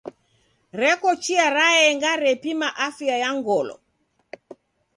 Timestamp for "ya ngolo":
3.23-3.75